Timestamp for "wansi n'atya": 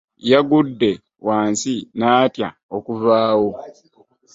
1.25-2.49